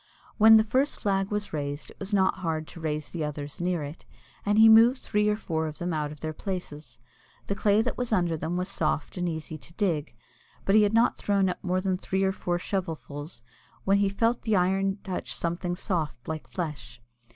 When 0.39 0.57
the 0.57 0.63
first 0.63 0.99
flag 0.99 1.29
was 1.29 1.53
raised 1.53 1.91
it 1.91 1.99
was 1.99 2.11
not 2.11 2.39
hard 2.39 2.65
to 2.69 2.79
raise 2.79 3.09
the 3.09 3.23
others 3.23 3.61
near 3.61 3.83
it, 3.83 4.03
and 4.43 4.57
he 4.57 4.67
moved 4.67 4.99
three 4.99 5.29
or 5.29 5.35
four 5.35 5.67
of 5.67 5.77
them 5.77 5.93
out 5.93 6.11
of 6.11 6.21
their 6.21 6.33
places. 6.33 6.97
The 7.45 7.53
clay 7.53 7.83
that 7.83 7.99
was 7.99 8.11
under 8.11 8.35
them 8.35 8.57
was 8.57 8.67
soft 8.67 9.15
and 9.17 9.29
easy 9.29 9.59
to 9.59 9.73
dig, 9.73 10.15
but 10.65 10.73
he 10.73 10.81
had 10.81 10.95
not 10.95 11.17
thrown 11.17 11.49
up 11.49 11.63
more 11.63 11.81
than 11.81 11.97
three 11.97 12.23
or 12.23 12.31
four 12.31 12.57
shovelfuls, 12.57 13.43
when 13.83 13.99
he 13.99 14.09
felt 14.09 14.41
the 14.41 14.55
iron 14.55 14.97
touch 15.03 15.35
something 15.35 15.75
soft 15.75 16.27
like 16.27 16.49
flesh. 16.49 16.99